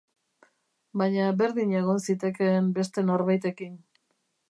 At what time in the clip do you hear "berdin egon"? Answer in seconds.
1.43-2.01